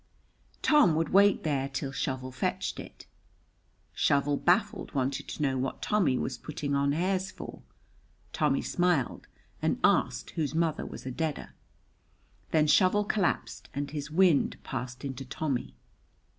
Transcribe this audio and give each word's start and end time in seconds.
Tommy 0.63 0.93
would 0.93 1.09
wait 1.09 1.43
there 1.43 1.69
till 1.69 1.91
Shovel 1.91 2.31
fetched 2.31 2.79
it. 2.79 3.05
Shovel, 3.93 4.35
baffled, 4.35 4.95
wanted 4.95 5.27
to 5.27 5.43
know 5.43 5.59
what 5.59 5.79
Tommy 5.83 6.17
was 6.17 6.39
putting 6.39 6.73
on 6.73 6.93
hairs 6.93 7.29
for. 7.29 7.61
Tommy 8.33 8.63
smiled, 8.63 9.27
and 9.61 9.79
asked 9.83 10.31
whose 10.31 10.55
mother 10.55 10.87
was 10.87 11.05
a 11.05 11.11
deader. 11.11 11.53
Then 12.49 12.65
Shovel 12.65 13.03
collapsed, 13.03 13.69
and 13.75 13.91
his 13.91 14.09
wind 14.09 14.57
passed 14.63 15.05
into 15.05 15.23
Tommy. 15.23 15.75